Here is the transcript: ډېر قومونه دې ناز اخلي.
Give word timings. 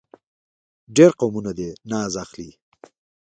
ډېر 0.95 1.11
قومونه 1.19 1.51
دې 1.57 1.69
ناز 1.89 2.13
اخلي. 2.23 2.49